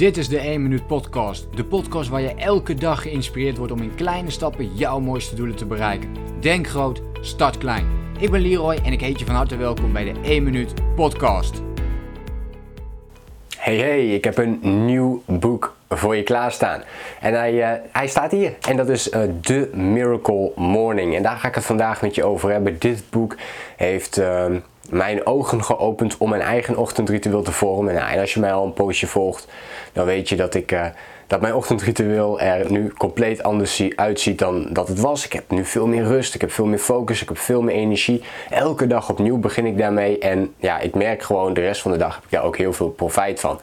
Dit 0.00 0.16
is 0.16 0.28
de 0.28 0.38
1 0.38 0.62
Minuut 0.62 0.86
Podcast. 0.86 1.46
De 1.54 1.64
podcast 1.64 2.08
waar 2.08 2.20
je 2.20 2.34
elke 2.34 2.74
dag 2.74 3.02
geïnspireerd 3.02 3.56
wordt 3.56 3.72
om 3.72 3.82
in 3.82 3.94
kleine 3.94 4.30
stappen 4.30 4.74
jouw 4.74 5.00
mooiste 5.00 5.34
doelen 5.34 5.56
te 5.56 5.66
bereiken. 5.66 6.08
Denk 6.40 6.68
groot, 6.68 7.02
start 7.20 7.58
klein. 7.58 7.86
Ik 8.18 8.30
ben 8.30 8.40
Leroy 8.40 8.78
en 8.84 8.92
ik 8.92 9.00
heet 9.00 9.18
je 9.18 9.24
van 9.24 9.34
harte 9.34 9.56
welkom 9.56 9.92
bij 9.92 10.04
de 10.04 10.20
1 10.22 10.42
Minuut 10.42 10.74
Podcast. 10.94 11.62
Hey 13.56 13.76
hey, 13.76 14.14
ik 14.14 14.24
heb 14.24 14.38
een 14.38 14.84
nieuw 14.84 15.22
boek 15.26 15.76
voor 15.88 16.16
je 16.16 16.22
klaarstaan. 16.22 16.82
En 17.20 17.34
hij, 17.34 17.54
uh, 17.54 17.68
hij 17.92 18.06
staat 18.06 18.30
hier. 18.30 18.56
En 18.68 18.76
dat 18.76 18.88
is 18.88 19.10
uh, 19.10 19.22
The 19.40 19.70
Miracle 19.72 20.52
Morning. 20.56 21.16
En 21.16 21.22
daar 21.22 21.36
ga 21.36 21.48
ik 21.48 21.54
het 21.54 21.64
vandaag 21.64 22.02
met 22.02 22.14
je 22.14 22.24
over 22.24 22.50
hebben. 22.50 22.78
Dit 22.78 23.02
boek 23.10 23.36
heeft 23.76 24.18
uh, 24.18 24.44
mijn 24.90 25.26
ogen 25.26 25.64
geopend 25.64 26.16
om 26.18 26.28
mijn 26.28 26.42
eigen 26.42 26.76
ochtendritueel 26.76 27.42
te 27.42 27.52
vormen. 27.52 27.94
Nou, 27.94 28.10
en 28.10 28.20
als 28.20 28.34
je 28.34 28.40
mij 28.40 28.52
al 28.52 28.64
een 28.64 28.72
poosje 28.72 29.06
volgt, 29.06 29.46
dan 29.92 30.06
weet 30.06 30.28
je 30.28 30.36
dat 30.36 30.54
ik 30.54 30.72
dat 31.30 31.40
mijn 31.40 31.54
ochtendritueel 31.54 32.40
er 32.40 32.70
nu 32.70 32.92
compleet 32.98 33.42
anders 33.42 33.82
uitziet 33.96 34.38
dan 34.38 34.66
dat 34.72 34.88
het 34.88 35.00
was. 35.00 35.24
Ik 35.24 35.32
heb 35.32 35.50
nu 35.50 35.64
veel 35.64 35.86
meer 35.86 36.04
rust, 36.04 36.34
ik 36.34 36.40
heb 36.40 36.52
veel 36.52 36.66
meer 36.66 36.78
focus, 36.78 37.22
ik 37.22 37.28
heb 37.28 37.38
veel 37.38 37.62
meer 37.62 37.74
energie. 37.74 38.22
Elke 38.48 38.86
dag 38.86 39.10
opnieuw 39.10 39.38
begin 39.38 39.66
ik 39.66 39.78
daarmee 39.78 40.18
en 40.18 40.54
ja, 40.56 40.78
ik 40.78 40.94
merk 40.94 41.22
gewoon 41.22 41.54
de 41.54 41.60
rest 41.60 41.80
van 41.80 41.92
de 41.92 41.98
dag 41.98 42.14
heb 42.14 42.24
ik 42.24 42.30
daar 42.30 42.44
ook 42.44 42.56
heel 42.56 42.72
veel 42.72 42.88
profijt 42.88 43.40
van. 43.40 43.60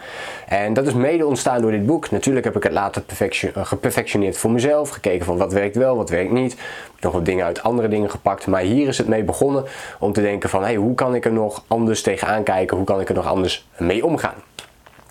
En 0.48 0.74
dat 0.74 0.88
is 0.88 0.94
mede 0.94 1.26
ontstaan 1.26 1.62
door 1.62 1.72
dit 1.72 1.86
boek. 1.86 2.12
Natuurlijk 2.12 2.46
heb 2.46 2.56
ik 2.56 2.64
het 2.64 2.72
later 2.72 3.04
eh, 3.18 3.66
geperfectioneerd 3.66 4.38
voor 4.38 4.52
mezelf, 4.52 4.90
gekeken 4.90 5.26
van 5.26 5.38
wat 5.38 5.54
werkt 5.54 5.76
wel, 5.76 5.96
wat 5.96 6.10
werkt 6.10 6.32
niet. 6.32 6.58
Nog 7.00 7.14
wat 7.14 7.26
dingen 7.26 7.46
uit 7.46 7.64
andere 7.64 7.88
dingen 7.88 8.10
gepakt, 8.10 8.48
maar 8.48 8.62
hier 8.62 8.88
is 8.88 8.98
het 8.98 9.08
mee 9.08 9.24
begonnen 9.24 9.64
om 10.00 10.14
te 10.14 10.22
denken 10.22 10.50
van 10.50 10.64
hey, 10.64 10.76
hoe 10.76 10.96
kan 10.96 11.16
ik 11.16 11.17
er 11.26 11.34
nog 11.34 11.64
anders 11.68 12.02
tegenaan 12.02 12.44
kijken, 12.44 12.78
hoe 12.78 12.86
kan 12.86 13.00
ik 13.00 13.10
er 13.10 13.16
nog 13.16 13.28
anders 13.28 13.68
mee 13.78 14.06
omgaan. 14.06 14.44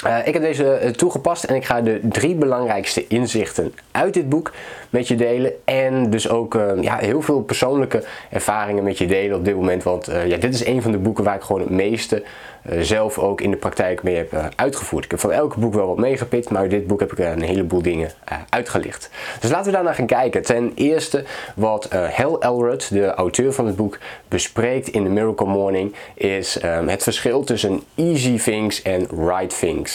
Uh, 0.05 0.27
ik 0.27 0.33
heb 0.33 0.43
deze 0.43 0.73
eh, 0.73 0.91
toegepast 0.91 1.45
en 1.45 1.55
ik 1.55 1.65
ga 1.65 1.81
de 1.81 2.01
drie 2.03 2.35
belangrijkste 2.35 3.07
inzichten 3.07 3.75
uit 3.91 4.15
dit 4.15 4.29
boek 4.29 4.53
met 4.91 5.09
je 5.09 5.15
delen. 5.15 5.53
En 5.65 6.11
dus 6.11 6.29
ook 6.29 6.55
uh, 6.55 6.83
ja, 6.83 6.97
heel 6.97 7.23
veel 7.23 7.43
persoonlijke 7.43 8.05
ervaringen 8.30 8.85
met 8.85 8.99
je 8.99 9.07
delen 9.07 9.37
op 9.37 9.45
dit 9.45 9.55
moment. 9.55 9.83
Want 9.83 10.11
ja, 10.27 10.37
dit 10.37 10.55
is 10.55 10.66
een 10.66 10.83
van 10.83 10.93
de 10.93 10.99
boeken 10.99 11.25
waar 11.25 11.35
ik 11.35 11.43
gewoon 11.43 11.61
het 11.61 11.71
meeste 11.71 12.23
eh, 12.66 12.80
zelf 12.80 13.19
ook 13.19 13.41
in 13.41 13.51
de 13.51 13.57
praktijk 13.57 14.03
mee 14.03 14.16
heb 14.16 14.33
eh, 14.33 14.47
uitgevoerd. 14.57 15.05
Ik 15.05 15.11
heb 15.11 15.21
van 15.21 15.33
elk 15.33 15.57
boek 15.57 15.75
wel 15.75 15.87
wat 15.87 15.99
meegepikt, 15.99 16.51
maar 16.51 16.69
dit 16.69 16.87
boek 16.87 17.01
heb 17.01 17.13
ik 17.13 17.19
een 17.19 17.43
heleboel 17.43 17.83
dingen 17.83 18.10
uitgelicht. 18.49 19.10
Dus 19.41 19.51
laten 19.51 19.66
we 19.66 19.73
daarna 19.73 19.93
gaan 19.93 20.07
kijken. 20.07 20.43
Ten 20.43 20.73
eerste 20.75 21.25
wat 21.55 21.88
Hal 21.93 22.43
Elrod, 22.43 22.91
de 22.91 23.15
auteur 23.15 23.53
van 23.53 23.66
het 23.66 23.77
boek, 23.77 23.99
bespreekt 24.29 24.88
in 24.88 25.05
The 25.05 25.10
Miracle 25.10 25.47
Morning 25.47 25.95
is 26.15 26.59
het 26.87 27.03
verschil 27.03 27.45
tussen 27.45 27.83
easy 27.95 28.38
things 28.38 28.83
en 28.83 29.07
right 29.29 29.59
things. 29.59 29.85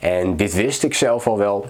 En 0.00 0.36
dit 0.36 0.54
wist 0.54 0.82
ik 0.82 0.94
zelf 0.94 1.26
al 1.26 1.38
wel. 1.38 1.66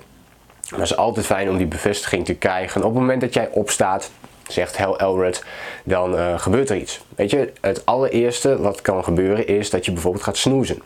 Maar 0.70 0.80
het 0.80 0.90
is 0.90 0.96
altijd 0.96 1.26
fijn 1.26 1.50
om 1.50 1.56
die 1.56 1.66
bevestiging 1.66 2.24
te 2.24 2.34
krijgen. 2.34 2.82
Op 2.82 2.90
het 2.90 3.00
moment 3.00 3.20
dat 3.20 3.34
jij 3.34 3.48
opstaat, 3.50 4.10
zegt 4.48 4.78
Hal 4.78 4.98
Elrod, 4.98 5.44
dan 5.84 6.14
uh, 6.14 6.38
gebeurt 6.38 6.70
er 6.70 6.76
iets. 6.76 7.00
Weet 7.16 7.30
je, 7.30 7.52
het 7.60 7.86
allereerste 7.86 8.60
wat 8.60 8.80
kan 8.82 9.04
gebeuren 9.04 9.46
is 9.46 9.70
dat 9.70 9.84
je 9.84 9.92
bijvoorbeeld 9.92 10.24
gaat 10.24 10.36
snoezen. 10.36 10.82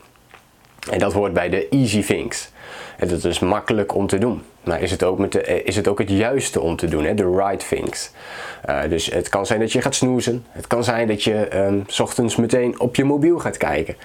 En 0.89 0.99
dat 0.99 1.13
hoort 1.13 1.33
bij 1.33 1.49
de 1.49 1.67
easy 1.69 2.03
things. 2.03 2.51
En 2.97 3.07
dat 3.07 3.23
is 3.23 3.39
makkelijk 3.39 3.95
om 3.95 4.07
te 4.07 4.17
doen. 4.17 4.41
Maar 4.63 4.81
is 4.81 4.91
het 4.91 5.03
ook, 5.03 5.17
met 5.17 5.31
de, 5.31 5.41
eh, 5.41 5.65
is 5.65 5.75
het, 5.75 5.87
ook 5.87 5.99
het 5.99 6.09
juiste 6.09 6.61
om 6.61 6.75
te 6.75 6.87
doen, 6.87 7.15
de 7.15 7.35
right 7.35 7.67
things. 7.67 8.11
Uh, 8.69 8.79
dus 8.89 9.05
het 9.05 9.29
kan 9.29 9.45
zijn 9.45 9.59
dat 9.59 9.71
je 9.71 9.81
gaat 9.81 9.95
snoezen. 9.95 10.45
Het 10.49 10.67
kan 10.67 10.83
zijn 10.83 11.07
dat 11.07 11.23
je 11.23 11.57
um, 11.57 11.83
s 11.87 11.99
ochtends 11.99 12.35
meteen 12.35 12.79
op 12.79 12.95
je 12.95 13.03
mobiel 13.03 13.39
gaat 13.39 13.57
kijken. 13.57 13.95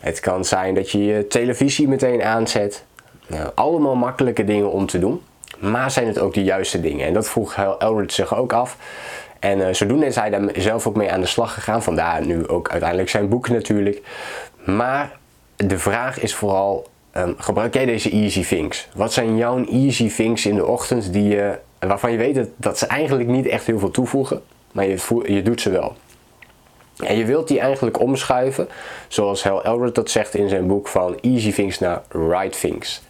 Het 0.00 0.20
kan 0.20 0.44
zijn 0.44 0.74
dat 0.74 0.90
je 0.90 1.04
je 1.04 1.26
televisie 1.26 1.88
meteen 1.88 2.22
aanzet. 2.22 2.84
Nou, 3.26 3.50
allemaal 3.54 3.94
makkelijke 3.94 4.44
dingen 4.44 4.70
om 4.70 4.86
te 4.86 4.98
doen. 4.98 5.22
Maar 5.58 5.90
zijn 5.90 6.06
het 6.06 6.18
ook 6.18 6.34
de 6.34 6.44
juiste 6.44 6.80
dingen? 6.80 7.06
En 7.06 7.12
dat 7.12 7.28
vroeg 7.28 7.56
Elrod 7.78 8.12
zich 8.12 8.36
ook 8.36 8.52
af. 8.52 8.76
En 9.38 9.58
uh, 9.58 9.66
zodoende 9.70 10.06
is 10.06 10.16
hij 10.16 10.30
daar 10.30 10.50
zelf 10.54 10.86
ook 10.86 10.96
mee 10.96 11.12
aan 11.12 11.20
de 11.20 11.26
slag 11.26 11.54
gegaan. 11.54 11.82
Vandaar 11.82 12.26
nu 12.26 12.48
ook 12.48 12.70
uiteindelijk 12.70 13.10
zijn 13.10 13.28
boek 13.28 13.48
natuurlijk. 13.48 14.02
Maar 14.64 15.18
de 15.56 15.78
vraag 15.78 16.20
is 16.20 16.34
vooral, 16.34 16.86
um, 17.16 17.34
gebruik 17.38 17.74
jij 17.74 17.84
deze 17.84 18.10
easy 18.10 18.44
things? 18.44 18.88
Wat 18.94 19.12
zijn 19.12 19.36
jouw 19.36 19.64
easy 19.64 20.08
things 20.08 20.46
in 20.46 20.54
de 20.54 20.66
ochtend 20.66 21.12
die 21.12 21.28
je, 21.28 21.58
waarvan 21.78 22.12
je 22.12 22.16
weet 22.16 22.34
dat, 22.34 22.48
dat 22.56 22.78
ze 22.78 22.86
eigenlijk 22.86 23.28
niet 23.28 23.46
echt 23.46 23.66
heel 23.66 23.78
veel 23.78 23.90
toevoegen, 23.90 24.42
maar 24.72 24.86
je, 24.86 25.22
je 25.26 25.42
doet 25.42 25.60
ze 25.60 25.70
wel? 25.70 25.96
En 26.96 27.16
je 27.16 27.24
wilt 27.24 27.48
die 27.48 27.60
eigenlijk 27.60 28.00
omschuiven, 28.00 28.68
zoals 29.08 29.44
Hal 29.44 29.64
Elrod 29.64 29.94
dat 29.94 30.10
zegt 30.10 30.34
in 30.34 30.48
zijn 30.48 30.66
boek, 30.66 30.88
van 30.88 31.18
easy 31.20 31.52
things 31.52 31.78
naar 31.78 32.02
right 32.08 32.60
things. 32.60 33.02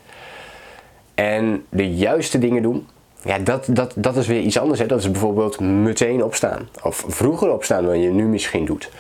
En 1.15 1.67
de 1.69 1.95
juiste 1.95 2.39
dingen 2.39 2.63
doen, 2.63 2.89
ja, 3.25 3.39
dat, 3.39 3.67
dat, 3.71 3.93
dat 3.97 4.17
is 4.17 4.27
weer 4.27 4.41
iets 4.41 4.59
anders. 4.59 4.81
Hè. 4.81 4.87
Dat 4.87 4.99
is 4.99 5.11
bijvoorbeeld 5.11 5.61
meteen 5.61 6.25
opstaan. 6.25 6.69
Of 6.83 7.05
vroeger 7.09 7.53
opstaan 7.53 7.85
dan 7.85 8.01
je 8.01 8.11
nu 8.11 8.25
misschien 8.25 8.65
doet. 8.65 8.91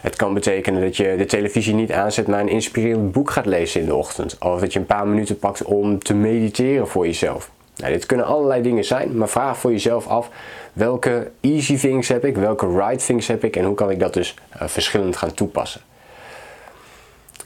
Het 0.00 0.16
kan 0.16 0.34
betekenen 0.34 0.82
dat 0.82 0.96
je 0.96 1.14
de 1.16 1.24
televisie 1.24 1.74
niet 1.74 1.92
aanzet, 1.92 2.26
maar 2.26 2.40
een 2.40 2.48
inspirerend 2.48 3.12
boek 3.12 3.30
gaat 3.30 3.46
lezen 3.46 3.80
in 3.80 3.86
de 3.86 3.94
ochtend. 3.94 4.36
Of 4.40 4.60
dat 4.60 4.72
je 4.72 4.78
een 4.78 4.86
paar 4.86 5.06
minuten 5.06 5.38
pakt 5.38 5.62
om 5.62 5.98
te 5.98 6.14
mediteren 6.14 6.88
voor 6.88 7.06
jezelf. 7.06 7.50
Nou, 7.76 7.92
dit 7.92 8.06
kunnen 8.06 8.26
allerlei 8.26 8.62
dingen 8.62 8.84
zijn, 8.84 9.16
maar 9.16 9.28
vraag 9.28 9.58
voor 9.58 9.70
jezelf 9.70 10.06
af 10.06 10.30
welke 10.72 11.30
easy 11.40 11.76
things 11.76 12.08
heb 12.08 12.24
ik, 12.24 12.36
welke 12.36 12.66
right 12.66 13.06
things 13.06 13.26
heb 13.26 13.44
ik 13.44 13.56
en 13.56 13.64
hoe 13.64 13.74
kan 13.74 13.90
ik 13.90 14.00
dat 14.00 14.14
dus 14.14 14.34
uh, 14.62 14.68
verschillend 14.68 15.16
gaan 15.16 15.34
toepassen. 15.34 15.80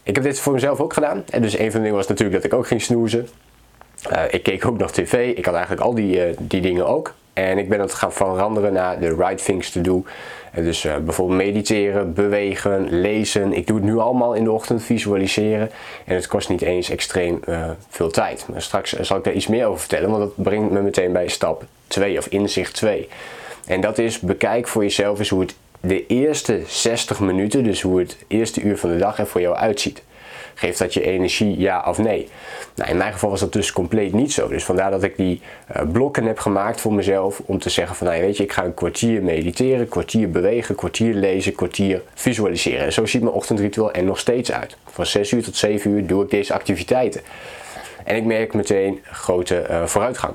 Ik 0.02 0.14
heb 0.14 0.24
dit 0.24 0.40
voor 0.40 0.52
mezelf 0.52 0.80
ook 0.80 0.92
gedaan. 0.92 1.24
En 1.30 1.42
dus 1.42 1.58
een 1.58 1.70
van 1.70 1.80
de 1.80 1.80
dingen 1.80 1.96
was 1.96 2.06
natuurlijk 2.06 2.42
dat 2.42 2.52
ik 2.52 2.58
ook 2.58 2.66
ging 2.66 2.82
snoezen. 2.82 3.28
Uh, 4.10 4.22
ik 4.30 4.42
keek 4.42 4.66
ook 4.66 4.78
nog 4.78 4.90
tv. 4.90 5.36
Ik 5.36 5.44
had 5.44 5.54
eigenlijk 5.54 5.84
al 5.84 5.94
die, 5.94 6.28
uh, 6.28 6.36
die 6.38 6.60
dingen 6.60 6.86
ook. 6.86 7.14
En 7.32 7.58
ik 7.58 7.68
ben 7.68 7.80
het 7.80 7.94
gaan 7.94 8.12
veranderen 8.12 8.72
naar 8.72 9.00
de 9.00 9.14
right 9.14 9.44
things 9.44 9.70
to 9.70 9.80
do. 9.80 10.04
En 10.52 10.64
dus 10.64 10.84
uh, 10.84 10.96
bijvoorbeeld 10.96 11.38
mediteren, 11.38 12.12
bewegen, 12.12 13.00
lezen. 13.00 13.52
Ik 13.52 13.66
doe 13.66 13.76
het 13.76 13.84
nu 13.84 13.98
allemaal 13.98 14.34
in 14.34 14.44
de 14.44 14.52
ochtend, 14.52 14.82
visualiseren. 14.82 15.70
En 16.04 16.14
het 16.14 16.26
kost 16.26 16.48
niet 16.48 16.62
eens 16.62 16.90
extreem 16.90 17.40
veel 17.88 18.10
tijd. 18.10 18.46
Maar 18.50 18.62
straks 18.62 18.92
zal 18.92 19.16
ik 19.16 19.24
daar 19.24 19.32
iets 19.32 19.46
meer 19.46 19.66
over 19.66 19.80
vertellen, 19.80 20.10
want 20.10 20.22
dat 20.22 20.44
brengt 20.44 20.70
me 20.70 20.82
meteen 20.82 21.12
bij 21.12 21.28
stap 21.28 21.64
2 21.86 22.18
of 22.18 22.26
inzicht 22.26 22.74
2. 22.74 23.08
En 23.66 23.80
dat 23.80 23.98
is 23.98 24.18
bekijk 24.18 24.68
voor 24.68 24.82
jezelf 24.82 25.18
eens 25.18 25.28
hoe 25.28 25.40
het 25.40 25.54
de 25.80 26.06
eerste 26.06 26.60
60 26.66 27.20
minuten, 27.20 27.64
dus 27.64 27.82
hoe 27.82 27.98
het 27.98 28.16
eerste 28.26 28.60
uur 28.60 28.78
van 28.78 28.90
de 28.90 28.96
dag 28.96 29.18
er 29.18 29.26
voor 29.26 29.40
jou 29.40 29.56
uitziet. 29.56 30.02
Geeft 30.54 30.78
dat 30.78 30.94
je 30.94 31.02
energie, 31.02 31.58
ja 31.58 31.84
of 31.86 31.98
nee? 31.98 32.28
Nou, 32.74 32.90
in 32.90 32.96
mijn 32.96 33.12
geval 33.12 33.30
was 33.30 33.40
dat 33.40 33.52
dus 33.52 33.72
compleet 33.72 34.12
niet 34.12 34.32
zo. 34.32 34.48
Dus 34.48 34.64
vandaar 34.64 34.90
dat 34.90 35.02
ik 35.02 35.16
die 35.16 35.40
uh, 35.76 35.82
blokken 35.92 36.24
heb 36.24 36.38
gemaakt 36.38 36.80
voor 36.80 36.92
mezelf 36.92 37.40
om 37.44 37.58
te 37.58 37.70
zeggen 37.70 37.96
van, 37.96 38.06
nou, 38.06 38.20
weet 38.20 38.36
je, 38.36 38.42
ik 38.42 38.52
ga 38.52 38.64
een 38.64 38.74
kwartier 38.74 39.22
mediteren, 39.22 39.88
kwartier 39.88 40.30
bewegen, 40.30 40.74
kwartier 40.74 41.14
lezen, 41.14 41.54
kwartier 41.54 42.02
visualiseren. 42.14 42.84
En 42.84 42.92
zo 42.92 43.06
ziet 43.06 43.22
mijn 43.22 43.34
ochtendritueel 43.34 43.92
er 43.92 44.04
nog 44.04 44.18
steeds 44.18 44.52
uit. 44.52 44.76
Van 44.84 45.06
6 45.06 45.30
uur 45.32 45.42
tot 45.42 45.56
7 45.56 45.90
uur 45.90 46.06
doe 46.06 46.24
ik 46.24 46.30
deze 46.30 46.54
activiteiten. 46.54 47.20
En 48.04 48.16
ik 48.16 48.24
merk 48.24 48.54
meteen 48.54 49.00
grote 49.04 49.66
uh, 49.70 49.84
vooruitgang. 49.84 50.34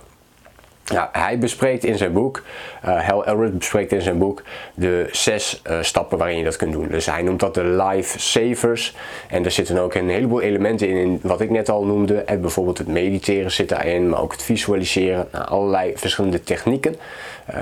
Nou, 0.94 1.08
hij 1.12 1.38
bespreekt 1.38 1.84
in 1.84 1.98
zijn 1.98 2.14
boek, 2.14 2.44
uh, 2.86 3.08
Hal 3.08 3.26
Elrod 3.26 3.58
bespreekt 3.58 3.92
in 3.92 4.02
zijn 4.02 4.18
boek 4.18 4.42
de 4.74 5.08
zes 5.12 5.62
uh, 5.70 5.78
stappen 5.82 6.18
waarin 6.18 6.38
je 6.38 6.44
dat 6.44 6.56
kunt 6.56 6.72
doen. 6.72 6.88
Dus 6.88 7.06
hij 7.06 7.22
noemt 7.22 7.40
dat 7.40 7.54
de 7.54 7.64
life 7.64 8.20
savers. 8.20 8.96
En 9.30 9.42
daar 9.42 9.52
zitten 9.52 9.78
ook 9.78 9.94
een 9.94 10.10
heleboel 10.10 10.42
elementen 10.42 10.90
in, 10.90 11.20
wat 11.22 11.42
ik 11.42 11.50
net 11.50 11.70
al 11.70 11.86
noemde. 11.86 12.16
En 12.18 12.42
bijvoorbeeld 12.42 12.78
het 12.78 12.88
mediteren 12.88 13.52
zit 13.52 13.70
daarin, 13.70 14.10
maar 14.10 14.22
ook 14.22 14.32
het 14.32 14.44
visualiseren. 14.44 15.28
Nou, 15.32 15.46
allerlei 15.46 15.94
verschillende 15.96 16.44
technieken. 16.44 16.96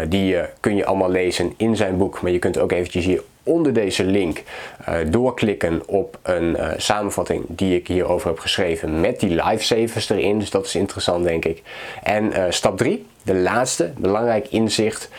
Die 0.08 0.38
kun 0.60 0.76
je 0.76 0.86
allemaal 0.86 1.10
lezen 1.10 1.54
in 1.58 1.76
zijn 1.76 1.98
boek. 1.98 2.22
Maar 2.22 2.32
je 2.32 2.40
kunt 2.40 2.60
ook 2.60 2.72
eventjes 2.72 3.06
hier 3.06 3.22
onder 3.46 3.74
deze 3.74 4.04
link 4.04 4.44
uh, 4.90 4.96
doorklikken 5.08 5.82
op 5.86 6.18
een 6.22 6.50
uh, 6.50 6.70
samenvatting 6.78 7.44
die 7.48 7.76
ik 7.76 7.88
hierover 7.88 8.28
heb 8.28 8.40
geschreven 8.40 9.00
met 9.00 9.20
die 9.20 9.44
lifesavers 9.44 10.10
erin. 10.10 10.40
Dus 10.40 10.50
dat 10.50 10.66
is 10.66 10.76
interessant 10.76 11.24
denk 11.24 11.46
ik. 11.46 11.62
En 12.04 12.26
uh, 12.26 12.44
stap 12.50 12.78
3, 12.78 13.06
de 13.24 13.36
laatste, 13.36 13.92
belangrijk 13.98 14.48
inzicht, 14.50 15.10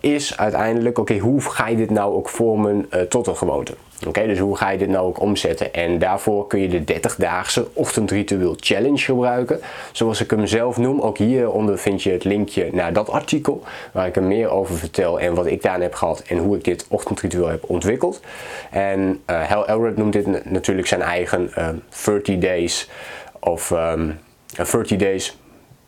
is 0.00 0.36
uiteindelijk, 0.36 0.98
oké, 0.98 1.18
hoe 1.18 1.40
ga 1.40 1.68
je 1.68 1.76
dit 1.76 1.90
nou 1.90 2.14
ook 2.14 2.28
vormen 2.28 2.88
tot 3.08 3.26
een 3.26 3.36
gewoonte? 3.36 3.74
Oké, 4.06 4.26
dus 4.26 4.38
hoe 4.38 4.56
ga 4.56 4.70
je 4.70 4.78
dit 4.78 4.88
nou 4.88 5.06
ook 5.06 5.20
omzetten? 5.20 5.74
En 5.74 5.98
daarvoor 5.98 6.46
kun 6.46 6.60
je 6.60 6.68
de 6.68 6.94
30-daagse 6.94 7.66
ochtendritueel 7.72 8.56
challenge 8.60 8.98
gebruiken. 8.98 9.60
Zoals 9.92 10.20
ik 10.20 10.30
hem 10.30 10.46
zelf 10.46 10.76
noem. 10.76 11.00
Ook 11.00 11.18
hieronder 11.18 11.78
vind 11.78 12.02
je 12.02 12.10
het 12.10 12.24
linkje 12.24 12.68
naar 12.72 12.92
dat 12.92 13.10
artikel. 13.10 13.62
Waar 13.92 14.06
ik 14.06 14.16
er 14.16 14.22
meer 14.22 14.48
over 14.48 14.76
vertel 14.76 15.20
en 15.20 15.34
wat 15.34 15.46
ik 15.46 15.62
daar 15.62 15.80
heb 15.80 15.94
gehad. 15.94 16.22
En 16.28 16.38
hoe 16.38 16.56
ik 16.56 16.64
dit 16.64 16.86
ochtendritueel 16.88 17.48
heb 17.48 17.64
ontwikkeld. 17.66 18.20
En 18.70 19.20
uh, 19.30 19.42
Hal 19.42 19.68
Elrod 19.68 19.96
noemt 19.96 20.12
dit 20.12 20.50
natuurlijk 20.50 20.88
zijn 20.88 21.02
eigen 21.02 21.50
uh, 21.58 21.68
30 22.04 22.38
days 22.38 22.90
of 23.40 23.70
um, 23.70 24.18
30 24.70 24.96
days 24.96 25.36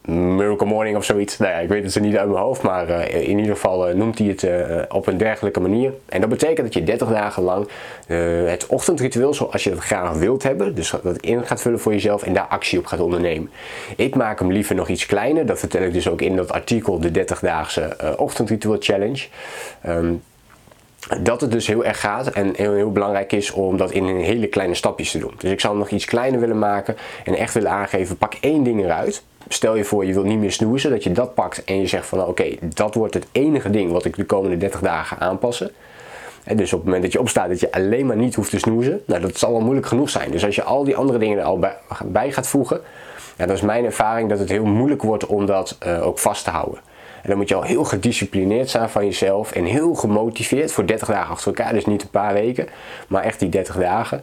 Miracle 0.08 0.66
Morning 0.66 0.96
of 0.96 1.04
zoiets. 1.04 1.38
Nou 1.38 1.52
ja, 1.52 1.58
ik 1.58 1.68
weet 1.68 1.82
het 1.82 1.92
ze 1.92 2.00
niet 2.00 2.16
uit 2.16 2.28
mijn 2.28 2.42
hoofd, 2.42 2.62
maar 2.62 2.88
uh, 2.88 3.28
in 3.28 3.38
ieder 3.38 3.54
geval 3.54 3.88
uh, 3.88 3.94
noemt 3.94 4.18
hij 4.18 4.28
het 4.28 4.42
uh, 4.42 4.82
op 4.88 5.06
een 5.06 5.16
dergelijke 5.16 5.60
manier. 5.60 5.92
En 6.06 6.20
dat 6.20 6.30
betekent 6.30 6.66
dat 6.66 6.74
je 6.74 6.82
30 6.82 7.08
dagen 7.08 7.42
lang 7.42 7.68
het 8.46 8.66
ochtendritueel 8.66 9.34
zoals 9.34 9.64
je 9.64 9.70
dat 9.70 9.78
graag 9.78 10.12
wilt 10.12 10.42
hebben, 10.42 10.74
dus 10.74 10.94
dat 11.02 11.16
in 11.20 11.46
gaat 11.46 11.60
vullen 11.60 11.80
voor 11.80 11.92
jezelf 11.92 12.22
en 12.22 12.34
daar 12.34 12.46
actie 12.46 12.78
op 12.78 12.86
gaat 12.86 13.00
ondernemen. 13.00 13.50
Ik 13.96 14.14
maak 14.14 14.38
hem 14.38 14.52
liever 14.52 14.74
nog 14.74 14.88
iets 14.88 15.06
kleiner, 15.06 15.46
dat 15.46 15.58
vertel 15.58 15.82
ik 15.82 15.92
dus 15.92 16.08
ook 16.08 16.20
in 16.20 16.36
dat 16.36 16.52
artikel, 16.52 16.98
de 16.98 17.24
30-daagse 17.24 18.14
ochtendritueel 18.16 18.76
challenge. 18.80 19.26
Um, 19.86 20.22
dat 21.22 21.40
het 21.40 21.50
dus 21.50 21.66
heel 21.66 21.84
erg 21.84 22.00
gaat 22.00 22.26
en 22.26 22.52
heel, 22.56 22.92
belangrijk 22.92 23.32
is 23.32 23.50
om 23.50 23.76
dat 23.76 23.90
in 23.90 24.06
hele 24.06 24.46
kleine 24.46 24.74
stapjes 24.74 25.10
te 25.10 25.18
doen. 25.18 25.34
Dus 25.38 25.50
ik 25.50 25.60
zou 25.60 25.76
nog 25.76 25.90
iets 25.90 26.04
kleiner 26.04 26.40
willen 26.40 26.58
maken 26.58 26.96
en 27.24 27.34
echt 27.34 27.54
willen 27.54 27.70
aangeven, 27.70 28.16
pak 28.16 28.34
één 28.40 28.62
ding 28.62 28.84
eruit. 28.84 29.22
Stel 29.48 29.76
je 29.76 29.84
voor 29.84 30.04
je 30.04 30.12
wilt 30.12 30.26
niet 30.26 30.38
meer 30.38 30.52
snoezen, 30.52 30.90
dat 30.90 31.04
je 31.04 31.12
dat 31.12 31.34
pakt 31.34 31.64
en 31.64 31.80
je 31.80 31.86
zegt 31.86 32.06
van 32.06 32.26
oké, 32.26 32.54
dat 32.60 32.94
wordt 32.94 33.14
het 33.14 33.26
enige 33.32 33.70
ding 33.70 33.92
wat 33.92 34.04
ik 34.04 34.16
de 34.16 34.24
komende 34.24 34.56
30 34.56 34.80
dagen 34.80 35.18
aanpassen. 35.18 35.70
En 36.44 36.56
dus 36.56 36.72
op 36.72 36.78
het 36.78 36.84
moment 36.84 37.02
dat 37.02 37.12
je 37.12 37.20
opstaat 37.20 37.48
dat 37.48 37.60
je 37.60 37.72
alleen 37.72 38.06
maar 38.06 38.16
niet 38.16 38.34
hoeft 38.34 38.50
te 38.50 38.58
snoezen, 38.58 39.02
nou 39.06 39.20
dat 39.20 39.38
zal 39.38 39.52
wel 39.52 39.60
moeilijk 39.60 39.86
genoeg 39.86 40.10
zijn. 40.10 40.30
Dus 40.30 40.44
als 40.44 40.54
je 40.54 40.62
al 40.62 40.84
die 40.84 40.96
andere 40.96 41.18
dingen 41.18 41.38
er 41.38 41.44
al 41.44 41.58
bij, 42.04 42.32
gaat 42.32 42.46
voegen, 42.46 42.80
ja, 43.36 43.46
dat 43.46 43.56
is 43.56 43.62
mijn 43.62 43.84
ervaring 43.84 44.28
dat 44.28 44.38
het 44.38 44.48
heel 44.48 44.64
moeilijk 44.64 45.02
wordt 45.02 45.26
om 45.26 45.46
dat 45.46 45.78
uh, 45.86 46.06
ook 46.06 46.18
vast 46.18 46.44
te 46.44 46.50
houden. 46.50 46.80
En 47.24 47.30
dan 47.30 47.38
moet 47.38 47.48
je 47.48 47.54
al 47.54 47.62
heel 47.62 47.84
gedisciplineerd 47.84 48.70
zijn 48.70 48.88
van 48.88 49.04
jezelf 49.04 49.52
en 49.52 49.64
heel 49.64 49.94
gemotiveerd 49.94 50.72
voor 50.72 50.86
30 50.86 51.08
dagen 51.08 51.30
achter 51.30 51.46
elkaar. 51.46 51.72
Dus 51.72 51.86
niet 51.86 52.02
een 52.02 52.10
paar 52.10 52.32
weken, 52.32 52.68
maar 53.08 53.22
echt 53.22 53.40
die 53.40 53.48
30 53.48 53.76
dagen. 53.76 54.22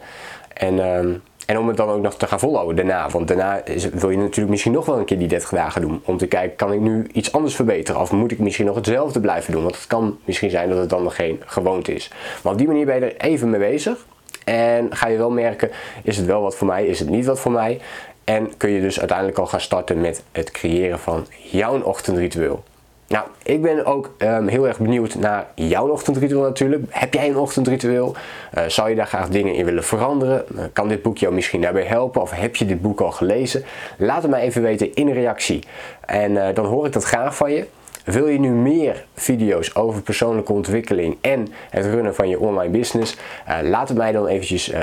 En, 0.53 0.74
uh, 0.74 0.98
en 1.45 1.57
om 1.57 1.68
het 1.68 1.77
dan 1.77 1.89
ook 1.89 2.01
nog 2.01 2.15
te 2.15 2.27
gaan 2.27 2.39
volhouden 2.39 2.75
daarna. 2.75 3.09
Want 3.09 3.27
daarna 3.27 3.63
wil 3.94 4.09
je 4.09 4.18
natuurlijk 4.18 4.50
misschien 4.50 4.71
nog 4.71 4.86
wel 4.86 4.98
een 4.98 5.06
keer 5.06 5.18
die 5.18 5.27
30 5.27 5.50
dagen 5.50 5.81
doen. 5.81 6.01
Om 6.06 6.18
te 6.18 6.27
kijken, 6.27 6.56
kan 6.56 6.74
ik 6.74 6.80
nu 6.80 7.07
iets 7.12 7.31
anders 7.31 7.56
verbeteren? 7.56 8.01
Of 8.01 8.12
moet 8.12 8.31
ik 8.31 8.39
misschien 8.39 8.65
nog 8.65 8.75
hetzelfde 8.75 9.19
blijven 9.19 9.54
doen? 9.54 9.63
Want 9.63 9.75
het 9.75 9.88
kan 9.88 10.18
misschien 10.25 10.50
zijn 10.50 10.69
dat 10.69 10.77
het 10.77 10.89
dan 10.89 11.04
nog 11.04 11.15
geen 11.15 11.42
gewoonte 11.45 11.94
is. 11.94 12.12
Maar 12.44 12.51
op 12.51 12.57
die 12.57 12.68
manier 12.68 12.86
ben 12.86 12.95
je 12.95 13.06
er 13.06 13.18
even 13.18 13.50
mee 13.50 13.59
bezig. 13.59 14.06
En 14.45 14.95
ga 14.95 15.07
je 15.07 15.18
wel 15.18 15.31
merken, 15.31 15.71
is 16.04 16.18
het 16.18 16.25
wel 16.25 16.42
wat 16.42 16.56
voor 16.56 16.68
mij, 16.68 16.86
is 16.86 17.00
het 17.00 17.09
niet 17.09 17.25
wat 17.25 17.39
voor 17.39 17.51
mij? 17.51 17.80
En 18.24 18.57
kun 18.57 18.69
je 18.69 18.81
dus 18.81 19.00
uiteindelijk 19.00 19.38
al 19.38 19.47
gaan 19.47 19.62
starten 19.62 20.01
met 20.01 20.24
het 20.31 20.51
creëren 20.51 21.00
van 21.00 21.27
jouw 21.51 21.81
ochtendritueel. 21.81 22.63
Nou, 23.12 23.25
ik 23.44 23.62
ben 23.62 23.86
ook 23.86 24.13
um, 24.18 24.48
heel 24.48 24.68
erg 24.68 24.78
benieuwd 24.78 25.16
naar 25.16 25.48
jouw 25.56 25.88
ochtendritueel 25.88 26.42
natuurlijk. 26.42 26.84
Heb 26.90 27.13
jij 27.13 27.30
een 27.30 27.38
ochtendritueel? 27.38 28.16
Uh, 28.58 28.63
zou 28.68 28.90
je 28.90 28.96
daar 28.96 29.08
graag 29.08 29.30
dingen 29.30 29.54
in 29.54 29.66
willen 29.66 29.84
veranderen? 29.84 30.46
Uh, 30.56 30.63
kan 30.74 30.88
dit 30.88 31.02
boek 31.02 31.18
jou 31.18 31.34
misschien 31.34 31.62
daarbij 31.62 31.84
helpen? 31.84 32.22
Of 32.22 32.31
heb 32.31 32.56
je 32.56 32.66
dit 32.66 32.81
boek 32.81 33.02
al 33.02 33.12
gelezen? 33.12 33.63
Laat 33.98 34.22
het 34.22 34.31
mij 34.31 34.42
even 34.42 34.62
weten 34.62 34.94
in 34.94 35.12
reactie. 35.12 35.63
En 36.06 36.31
uh, 36.31 36.48
dan 36.54 36.66
hoor 36.66 36.86
ik 36.86 36.94
dat 36.94 37.04
graag 37.04 37.36
van 37.36 37.52
je. 37.52 37.66
Wil 38.06 38.28
je 38.28 38.40
nu 38.40 38.50
meer 38.50 39.06
video's 39.16 39.75
over 39.75 40.02
persoonlijke 40.02 40.54
ontwikkeling 40.54 41.18
en 41.22 41.48
het 41.69 41.86
runnen 41.86 42.16
van 42.16 42.30
je 42.30 42.40
online 42.40 42.72
business? 42.72 43.18
laat 43.64 43.88
het 43.88 43.98
mij 43.98 44.12
dan 44.12 44.28
eventjes 44.28 44.74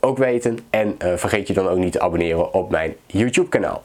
ook 0.00 0.18
weten. 0.18 0.58
En 0.70 0.96
vergeet 0.98 1.46
je 1.46 1.54
dan 1.54 1.68
ook 1.68 1.78
niet 1.78 1.92
te 1.92 2.00
abonneren 2.00 2.54
op 2.54 2.70
mijn 2.70 2.94
YouTube 3.06 3.48
kanaal. 3.48 3.82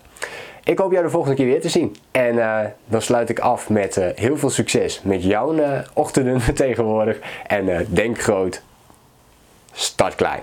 Ik 0.63 0.77
hoop 0.77 0.91
jou 0.91 1.03
de 1.03 1.09
volgende 1.09 1.35
keer 1.35 1.45
weer 1.45 1.61
te 1.61 1.69
zien. 1.69 1.95
En 2.11 2.35
uh, 2.35 2.59
dan 2.85 3.01
sluit 3.01 3.29
ik 3.29 3.39
af 3.39 3.69
met 3.69 3.97
uh, 3.97 4.05
heel 4.15 4.37
veel 4.37 4.49
succes 4.49 5.01
met 5.03 5.23
jouw 5.23 5.53
uh, 5.53 5.79
ochtenden 5.93 6.53
tegenwoordig. 6.53 7.19
En 7.47 7.87
denk 7.89 8.21
groot, 8.21 8.61
start 9.71 10.15
klein. 10.15 10.41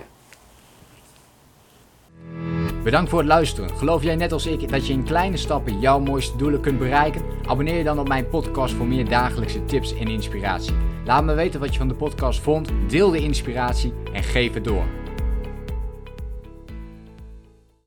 Bedankt 2.83 3.09
voor 3.09 3.19
het 3.19 3.27
luisteren. 3.27 3.69
Geloof 3.69 4.03
jij 4.03 4.15
net 4.15 4.31
als 4.31 4.45
ik 4.45 4.69
dat 4.69 4.87
je 4.87 4.93
in 4.93 5.03
kleine 5.03 5.37
stappen 5.37 5.79
jouw 5.79 5.99
mooiste 5.99 6.37
doelen 6.37 6.61
kunt 6.61 6.79
bereiken? 6.79 7.21
Abonneer 7.47 7.77
je 7.77 7.83
dan 7.83 7.99
op 7.99 8.07
mijn 8.07 8.29
podcast 8.29 8.73
voor 8.73 8.85
meer 8.85 9.09
dagelijkse 9.09 9.65
tips 9.65 9.97
en 9.97 10.07
inspiratie. 10.07 10.73
Laat 11.05 11.23
me 11.23 11.33
weten 11.33 11.59
wat 11.59 11.71
je 11.71 11.79
van 11.79 11.87
de 11.87 11.93
podcast 11.93 12.39
vond, 12.39 12.69
deel 12.87 13.11
de 13.11 13.19
inspiratie 13.19 13.93
en 14.13 14.23
geef 14.23 14.53
het 14.53 14.63
door. 14.63 14.85